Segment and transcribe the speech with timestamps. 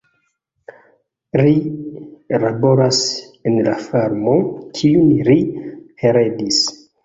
[1.41, 1.53] Ri
[2.45, 3.03] laboras
[3.51, 4.37] en la farmo,
[4.81, 5.41] kiun ri
[6.05, 6.63] heredis.